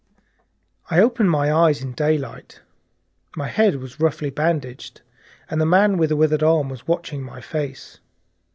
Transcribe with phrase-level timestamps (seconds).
[0.89, 2.59] I opened my eyes in daylight.
[3.35, 5.01] My head was roughly bandaged,
[5.47, 7.99] and the man with the withered hand was watching my face.